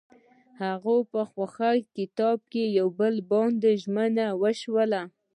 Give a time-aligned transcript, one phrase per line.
[0.61, 1.55] هغوی په خوښ
[1.97, 4.13] کتاب کې پر بل باندې ژمن
[4.61, 4.91] شول.